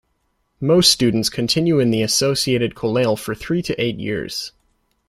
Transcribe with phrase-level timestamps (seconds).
[0.59, 4.51] Most students continue in the associated kollel for three to eight years.